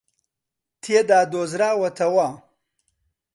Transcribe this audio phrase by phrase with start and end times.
[0.81, 2.27] تێدا دۆزراوەتەوە